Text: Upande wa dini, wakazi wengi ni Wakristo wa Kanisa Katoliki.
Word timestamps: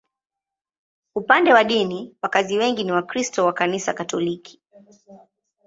Upande 1.15 1.53
wa 1.53 1.63
dini, 1.63 2.15
wakazi 2.21 2.57
wengi 2.57 2.83
ni 2.83 2.91
Wakristo 2.91 3.45
wa 3.45 3.53
Kanisa 3.53 3.93
Katoliki. 3.93 4.61